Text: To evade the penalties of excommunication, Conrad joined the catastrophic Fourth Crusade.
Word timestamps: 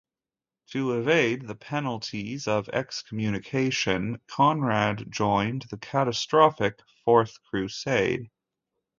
To 0.71 0.93
evade 0.97 1.47
the 1.47 1.53
penalties 1.53 2.47
of 2.47 2.67
excommunication, 2.69 4.19
Conrad 4.25 5.05
joined 5.11 5.67
the 5.69 5.77
catastrophic 5.77 6.79
Fourth 7.05 7.37
Crusade. 7.43 8.31